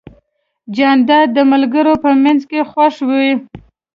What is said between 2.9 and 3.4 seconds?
وي.